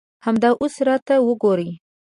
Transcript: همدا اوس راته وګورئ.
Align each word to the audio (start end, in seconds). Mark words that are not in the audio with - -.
همدا 0.25 0.49
اوس 0.61 0.75
راته 0.87 1.15
وګورئ. 1.27 1.69